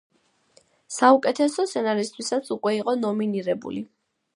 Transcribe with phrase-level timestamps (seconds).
[0.95, 3.89] საუკეთესო სცენარისთვისაც უკვე იყო ნომინირებული.